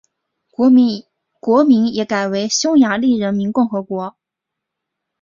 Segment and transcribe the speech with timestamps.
[0.49, 0.71] 国
[1.63, 4.17] 名也改为匈牙利人民共和国。